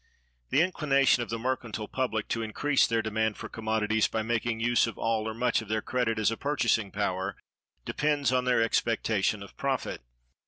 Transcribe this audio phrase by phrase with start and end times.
[0.49, 4.87] The inclination of the mercantile public to increase their demand for commodities by making use
[4.87, 7.35] of all or much of their credit as a purchasing power
[7.85, 10.01] depends on their expectation of profit.